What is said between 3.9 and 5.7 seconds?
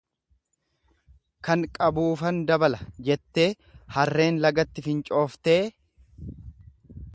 harreen lagatti fincooftee.